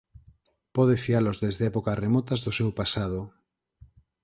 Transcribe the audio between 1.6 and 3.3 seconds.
épocas remotas do seu pasado.